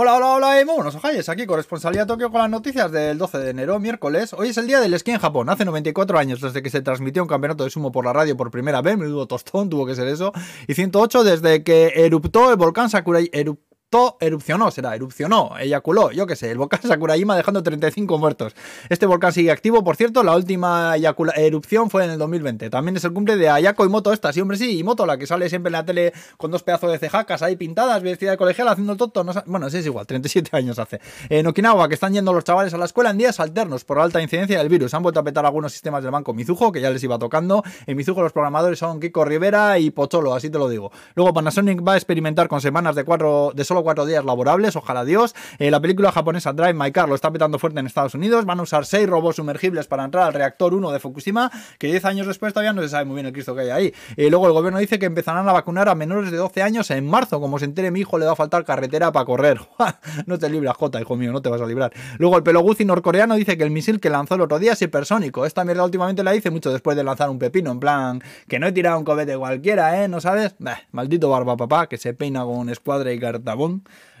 Hola, 0.00 0.14
hola, 0.14 0.34
hola, 0.36 0.60
y 0.60 0.64
muy 0.64 0.76
buenos 0.76 0.94
ojalles, 0.94 1.28
aquí 1.28 1.44
corresponsalía 1.44 2.06
Tokio 2.06 2.30
con 2.30 2.40
las 2.40 2.48
noticias 2.48 2.92
del 2.92 3.18
12 3.18 3.38
de 3.38 3.50
enero, 3.50 3.80
miércoles. 3.80 4.32
Hoy 4.32 4.50
es 4.50 4.56
el 4.56 4.68
día 4.68 4.78
del 4.78 4.94
esquí 4.94 5.10
en 5.10 5.18
Japón, 5.18 5.48
hace 5.48 5.64
94 5.64 6.20
años 6.20 6.40
desde 6.40 6.62
que 6.62 6.70
se 6.70 6.82
transmitió 6.82 7.20
un 7.20 7.28
campeonato 7.28 7.64
de 7.64 7.70
sumo 7.70 7.90
por 7.90 8.04
la 8.04 8.12
radio 8.12 8.36
por 8.36 8.52
primera 8.52 8.80
vez, 8.80 8.96
menudo 8.96 9.26
tostón, 9.26 9.68
tuvo 9.68 9.86
que 9.86 9.96
ser 9.96 10.06
eso, 10.06 10.32
y 10.68 10.74
108 10.74 11.24
desde 11.24 11.64
que 11.64 11.94
eruptó 11.96 12.48
el 12.52 12.56
volcán 12.56 12.88
Sakurai, 12.88 13.28
eruptó 13.88 14.18
erupcionó, 14.20 14.70
será, 14.70 14.94
erupcionó, 14.94 15.52
eyaculó, 15.58 16.10
yo 16.12 16.26
qué 16.26 16.36
sé, 16.36 16.50
el 16.50 16.58
volcán 16.58 16.82
Sakurajima 16.82 17.36
dejando 17.36 17.62
35 17.62 18.18
muertos. 18.18 18.54
Este 18.90 19.06
volcán 19.06 19.32
sigue 19.32 19.50
activo, 19.50 19.82
por 19.82 19.96
cierto, 19.96 20.22
la 20.22 20.36
última 20.36 20.94
erupción 21.36 21.88
fue 21.88 22.04
en 22.04 22.10
el 22.10 22.18
2020. 22.18 22.68
También 22.68 22.96
es 22.96 23.04
el 23.04 23.12
cumple 23.12 23.36
de 23.36 23.48
Ayako 23.48 23.86
y 23.86 23.88
Moto 23.88 24.12
esta, 24.12 24.32
sí, 24.32 24.40
hombre, 24.40 24.58
sí, 24.58 24.78
y 24.78 24.84
Moto, 24.84 25.06
la 25.06 25.16
que 25.16 25.26
sale 25.26 25.48
siempre 25.48 25.68
en 25.68 25.72
la 25.72 25.84
tele 25.86 26.12
con 26.36 26.50
dos 26.50 26.62
pedazos 26.62 26.92
de 26.92 26.98
cejacas 26.98 27.40
ahí 27.40 27.56
pintadas, 27.56 28.02
vestida 28.02 28.32
de 28.32 28.36
colegial, 28.36 28.68
haciendo 28.68 28.92
el 28.92 28.98
tonto, 28.98 29.24
bueno, 29.46 29.70
sí, 29.70 29.78
es 29.78 29.86
igual, 29.86 30.06
37 30.06 30.54
años 30.54 30.78
hace. 30.78 31.00
En 31.30 31.46
Okinawa, 31.46 31.88
que 31.88 31.94
están 31.94 32.12
yendo 32.12 32.32
los 32.32 32.44
chavales 32.44 32.74
a 32.74 32.78
la 32.78 32.84
escuela 32.84 33.10
en 33.10 33.18
días 33.18 33.40
alternos 33.40 33.84
por 33.84 33.98
alta 34.00 34.20
incidencia 34.20 34.58
del 34.58 34.68
virus. 34.68 34.92
Han 34.92 35.02
vuelto 35.02 35.20
a 35.20 35.24
petar 35.24 35.46
algunos 35.46 35.72
sistemas 35.72 36.02
del 36.02 36.12
banco 36.12 36.34
Mizuho, 36.34 36.72
que 36.72 36.80
ya 36.80 36.90
les 36.90 37.02
iba 37.02 37.18
tocando. 37.18 37.62
En 37.86 37.96
Mizuho 37.96 38.22
los 38.22 38.32
programadores 38.32 38.78
son 38.78 39.00
Kiko 39.00 39.24
Rivera 39.24 39.78
y 39.78 39.90
Pocholo, 39.90 40.34
así 40.34 40.50
te 40.50 40.58
lo 40.58 40.68
digo. 40.68 40.92
Luego 41.14 41.32
Panasonic 41.32 41.86
va 41.86 41.94
a 41.94 41.96
experimentar 41.96 42.48
con 42.48 42.60
semanas 42.60 42.94
de, 42.94 43.04
cuatro, 43.04 43.52
de 43.54 43.64
solo 43.64 43.77
cuatro 43.82 44.06
días 44.06 44.24
laborables 44.24 44.76
ojalá 44.76 45.04
Dios. 45.04 45.34
Eh, 45.58 45.70
la 45.70 45.80
película 45.80 46.12
japonesa 46.12 46.52
Drive 46.52 46.74
My 46.74 46.92
Car 46.92 47.08
lo 47.08 47.14
está 47.14 47.30
petando 47.30 47.58
fuerte 47.58 47.80
en 47.80 47.86
Estados 47.86 48.14
Unidos. 48.14 48.44
Van 48.44 48.58
a 48.58 48.62
usar 48.62 48.86
seis 48.86 49.08
robots 49.08 49.36
sumergibles 49.36 49.86
para 49.86 50.04
entrar 50.04 50.24
al 50.24 50.34
reactor 50.34 50.74
1 50.74 50.90
de 50.90 50.98
Fukushima, 51.00 51.50
que 51.78 51.88
10 51.88 52.04
años 52.04 52.26
después 52.26 52.52
todavía 52.52 52.72
no 52.72 52.82
se 52.82 52.88
sabe 52.88 53.04
muy 53.04 53.16
bien 53.16 53.26
el 53.26 53.32
Cristo 53.32 53.54
que 53.54 53.62
hay 53.62 53.70
ahí. 53.70 53.94
Eh, 54.16 54.30
luego 54.30 54.46
el 54.46 54.52
gobierno 54.52 54.78
dice 54.78 54.98
que 54.98 55.06
empezarán 55.06 55.48
a 55.48 55.52
vacunar 55.52 55.88
a 55.88 55.94
menores 55.94 56.30
de 56.30 56.36
12 56.36 56.62
años 56.62 56.90
en 56.90 57.06
marzo. 57.06 57.40
Como 57.40 57.58
se 57.58 57.64
entere 57.64 57.90
mi 57.90 58.00
hijo, 58.00 58.18
le 58.18 58.26
va 58.26 58.32
a 58.32 58.36
faltar 58.36 58.64
carretera 58.64 59.12
para 59.12 59.24
correr. 59.24 59.60
no 60.26 60.38
te 60.38 60.48
libras, 60.48 60.76
Jota, 60.76 61.00
hijo 61.00 61.16
mío, 61.16 61.32
no 61.32 61.42
te 61.42 61.48
vas 61.48 61.60
a 61.60 61.66
librar. 61.66 61.92
Luego 62.18 62.36
el 62.36 62.42
peloguzzi 62.42 62.84
norcoreano 62.84 63.34
dice 63.34 63.56
que 63.56 63.64
el 63.64 63.70
misil 63.70 64.00
que 64.00 64.10
lanzó 64.10 64.34
el 64.34 64.42
otro 64.42 64.58
día 64.58 64.72
es 64.72 64.82
hipersónico. 64.82 65.46
Esta 65.46 65.64
mierda 65.64 65.84
últimamente 65.84 66.22
la 66.22 66.34
hice 66.34 66.50
mucho 66.50 66.72
después 66.72 66.96
de 66.96 67.04
lanzar 67.04 67.30
un 67.30 67.38
pepino, 67.38 67.70
en 67.70 67.80
plan, 67.80 68.22
que 68.48 68.58
no 68.58 68.66
he 68.66 68.72
tirado 68.72 68.98
un 68.98 69.04
cohete 69.04 69.36
cualquiera, 69.36 70.02
¿eh? 70.02 70.08
¿No 70.08 70.20
sabes? 70.20 70.54
maldito 70.92 71.30
barba 71.30 71.56
papá, 71.56 71.88
que 71.88 71.98
se 71.98 72.14
peina 72.14 72.44
con 72.44 72.68
escuadra 72.68 73.12
y 73.12 73.18
cartabón. 73.18 73.67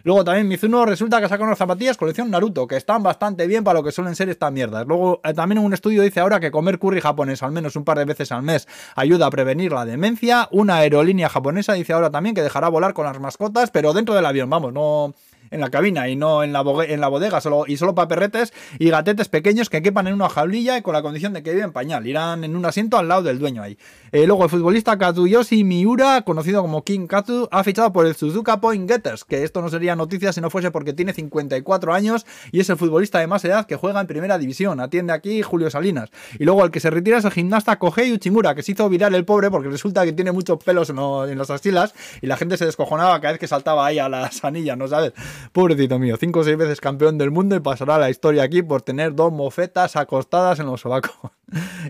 Luego 0.04 0.24
también 0.24 0.48
Mizuno 0.48 0.86
resulta 0.86 1.20
que 1.20 1.28
saca 1.28 1.44
unas 1.44 1.58
zapatillas 1.58 1.96
colección 1.96 2.30
Naruto, 2.30 2.66
que 2.66 2.76
están 2.76 3.02
bastante 3.02 3.46
bien 3.46 3.64
para 3.64 3.78
lo 3.78 3.84
que 3.84 3.92
suelen 3.92 4.16
ser 4.16 4.28
estas 4.28 4.52
mierdas. 4.52 4.86
Luego 4.86 5.20
eh, 5.24 5.34
también 5.34 5.58
un 5.58 5.74
estudio 5.74 6.02
dice 6.02 6.20
ahora 6.20 6.40
que 6.40 6.50
comer 6.50 6.78
curry 6.78 7.00
japonés 7.00 7.42
al 7.42 7.52
menos 7.52 7.76
un 7.76 7.84
par 7.84 7.98
de 7.98 8.04
veces 8.04 8.32
al 8.32 8.42
mes 8.42 8.66
ayuda 8.94 9.26
a 9.26 9.30
prevenir 9.30 9.72
la 9.72 9.84
demencia. 9.84 10.48
Una 10.50 10.76
aerolínea 10.76 11.28
japonesa 11.28 11.74
dice 11.74 11.92
ahora 11.92 12.10
también 12.10 12.34
que 12.34 12.42
dejará 12.42 12.68
volar 12.68 12.94
con 12.94 13.04
las 13.04 13.20
mascotas, 13.20 13.70
pero 13.70 13.92
dentro 13.92 14.14
del 14.14 14.24
avión, 14.24 14.48
vamos, 14.48 14.72
no 14.72 15.14
en 15.50 15.60
la 15.60 15.70
cabina 15.70 16.08
y 16.08 16.16
no 16.16 16.42
en 16.42 16.52
la, 16.52 16.64
en 16.86 17.00
la 17.00 17.08
bodega, 17.08 17.40
solo, 17.40 17.64
y 17.66 17.76
solo 17.76 17.94
para 17.94 18.08
perretes 18.08 18.52
y 18.78 18.90
gatetes 18.90 19.28
pequeños 19.28 19.70
que 19.70 19.82
quepan 19.82 20.06
en 20.06 20.14
una 20.14 20.28
jaulilla 20.28 20.78
y 20.78 20.82
con 20.82 20.94
la 20.94 21.02
condición 21.02 21.32
de 21.32 21.42
que 21.42 21.52
viven 21.52 21.72
pañal. 21.72 22.06
Irán 22.06 22.44
en 22.44 22.56
un 22.56 22.64
asiento 22.64 22.98
al 22.98 23.08
lado 23.08 23.22
del 23.22 23.38
dueño 23.38 23.62
ahí. 23.62 23.78
Eh, 24.12 24.26
luego 24.26 24.44
el 24.44 24.50
futbolista 24.50 24.96
Kazuyoshi 24.98 25.64
Miura, 25.64 26.22
conocido 26.22 26.62
como 26.62 26.82
King 26.84 27.06
Katsu, 27.06 27.48
ha 27.50 27.64
fichado 27.64 27.92
por 27.92 28.06
el 28.06 28.14
Suzuka 28.14 28.60
Point 28.60 28.90
Getters, 28.90 29.24
que 29.24 29.44
esto 29.44 29.62
no 29.62 29.68
sería 29.68 29.96
noticia 29.96 30.32
si 30.32 30.40
no 30.40 30.50
fuese 30.50 30.70
porque 30.70 30.92
tiene 30.92 31.12
54 31.12 31.92
años 31.92 32.26
y 32.52 32.60
es 32.60 32.70
el 32.70 32.76
futbolista 32.76 33.18
de 33.18 33.26
más 33.26 33.44
edad 33.44 33.66
que 33.66 33.76
juega 33.76 34.00
en 34.00 34.06
primera 34.06 34.38
división. 34.38 34.80
Atiende 34.80 35.12
aquí 35.12 35.42
Julio 35.42 35.70
Salinas. 35.70 36.10
Y 36.38 36.44
luego 36.44 36.64
el 36.64 36.70
que 36.70 36.80
se 36.80 36.90
retira 36.90 37.18
es 37.18 37.24
el 37.24 37.32
gimnasta 37.32 37.78
Kohei 37.78 38.12
Uchimura, 38.12 38.54
que 38.54 38.62
se 38.62 38.72
hizo 38.72 38.88
viral 38.88 39.14
el 39.14 39.24
pobre 39.24 39.50
porque 39.50 39.68
resulta 39.68 40.04
que 40.04 40.12
tiene 40.12 40.32
muchos 40.32 40.62
pelos 40.62 40.90
en, 40.90 40.98
en 40.98 41.38
las 41.38 41.50
axilas 41.50 41.94
y 42.20 42.26
la 42.26 42.36
gente 42.36 42.56
se 42.56 42.64
descojonaba 42.64 43.20
cada 43.20 43.32
vez 43.32 43.40
que 43.40 43.48
saltaba 43.48 43.86
ahí 43.86 43.98
a 43.98 44.08
las 44.08 44.44
anillas, 44.44 44.76
¿no 44.76 44.88
sabes? 44.88 45.12
Pobrecito 45.52 45.98
mío, 45.98 46.16
cinco 46.18 46.40
o 46.40 46.44
seis 46.44 46.56
veces 46.56 46.80
campeón 46.80 47.18
del 47.18 47.30
mundo 47.30 47.56
y 47.56 47.60
pasará 47.60 47.98
la 47.98 48.10
historia 48.10 48.42
aquí 48.42 48.62
por 48.62 48.82
tener 48.82 49.14
dos 49.14 49.32
mofetas 49.32 49.96
acostadas 49.96 50.60
en 50.60 50.66
los 50.66 50.80
sobacos. 50.80 51.12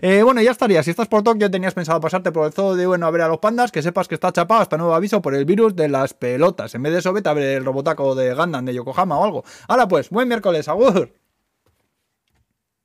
Eh, 0.01 0.23
bueno, 0.23 0.41
ya 0.41 0.51
estaría. 0.51 0.81
Si 0.83 0.91
estás 0.91 1.09
por 1.09 1.21
Tokio, 1.21 1.51
tenías 1.51 1.73
pensado 1.73 1.99
pasarte 1.99 2.31
por 2.31 2.45
el 2.45 2.53
zoo 2.53 2.77
de 2.77 2.87
bueno 2.87 3.05
a 3.05 3.11
ver 3.11 3.23
a 3.23 3.27
los 3.27 3.39
pandas, 3.39 3.73
que 3.73 3.81
sepas 3.81 4.07
que 4.07 4.15
está 4.15 4.31
chapado 4.31 4.61
hasta 4.61 4.77
nuevo 4.77 4.95
aviso 4.95 5.21
por 5.21 5.35
el 5.35 5.43
virus 5.43 5.75
de 5.75 5.89
las 5.89 6.13
pelotas. 6.13 6.73
En 6.75 6.83
vez 6.83 6.93
de 6.93 6.99
eso, 6.99 7.11
vete 7.11 7.27
a 7.27 7.33
ver 7.33 7.57
el 7.57 7.65
robotaco 7.65 8.15
de 8.15 8.33
Gundam 8.33 8.63
de 8.63 8.73
Yokohama 8.73 9.19
o 9.19 9.25
algo. 9.25 9.43
Ahora 9.67 9.89
pues, 9.89 10.09
buen 10.11 10.29
miércoles, 10.29 10.69
agur. 10.69 11.18